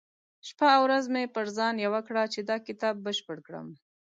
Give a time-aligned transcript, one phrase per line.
[0.47, 3.67] شپه او ورځ مې پر ځان يوه کړه چې دا کتاب بشپړ کړم.